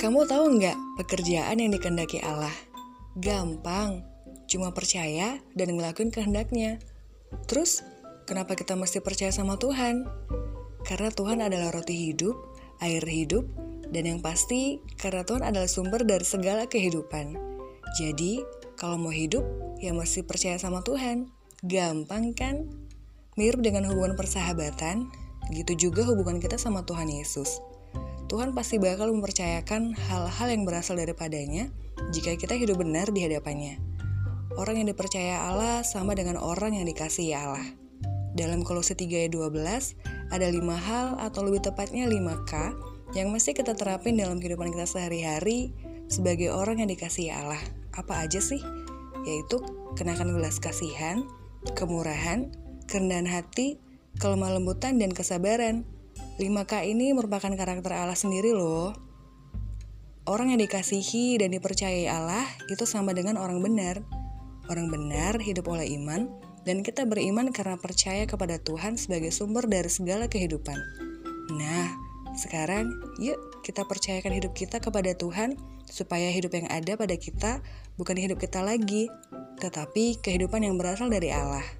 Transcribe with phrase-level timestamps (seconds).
[0.00, 2.56] Kamu tahu nggak pekerjaan yang dikehendaki Allah?
[3.20, 4.00] Gampang,
[4.48, 6.80] cuma percaya dan ngelakuin kehendaknya.
[7.44, 7.84] Terus,
[8.24, 10.08] kenapa kita mesti percaya sama Tuhan?
[10.88, 12.32] Karena Tuhan adalah roti hidup,
[12.80, 13.44] air hidup,
[13.92, 17.36] dan yang pasti karena Tuhan adalah sumber dari segala kehidupan.
[18.00, 18.40] Jadi,
[18.80, 19.44] kalau mau hidup,
[19.84, 21.28] ya mesti percaya sama Tuhan.
[21.60, 22.72] Gampang kan?
[23.36, 25.12] Mirip dengan hubungan persahabatan,
[25.52, 27.60] gitu juga hubungan kita sama Tuhan Yesus.
[28.30, 31.66] Tuhan pasti bakal mempercayakan hal-hal yang berasal daripadanya
[32.14, 33.82] jika kita hidup benar di hadapannya.
[34.54, 37.66] Orang yang dipercaya Allah sama dengan orang yang dikasihi Allah.
[38.38, 42.52] Dalam Kolose 3 ayat 12, ada lima hal atau lebih tepatnya 5K
[43.18, 45.74] yang mesti kita terapin dalam kehidupan kita sehari-hari
[46.06, 47.58] sebagai orang yang dikasihi Allah.
[47.98, 48.62] Apa aja sih?
[49.26, 49.58] Yaitu
[49.98, 51.26] kenakan belas kasihan,
[51.74, 52.46] kemurahan,
[52.86, 53.82] kerendahan hati,
[54.22, 55.82] kelemah lembutan, dan kesabaran.
[56.40, 58.96] 5K ini merupakan karakter Allah sendiri loh.
[60.24, 64.00] Orang yang dikasihi dan dipercayai Allah itu sama dengan orang benar.
[64.72, 66.32] Orang benar hidup oleh iman,
[66.64, 70.80] dan kita beriman karena percaya kepada Tuhan sebagai sumber dari segala kehidupan.
[71.60, 71.92] Nah,
[72.32, 72.88] sekarang
[73.20, 77.60] yuk kita percayakan hidup kita kepada Tuhan supaya hidup yang ada pada kita
[78.00, 79.12] bukan hidup kita lagi,
[79.60, 81.79] tetapi kehidupan yang berasal dari Allah.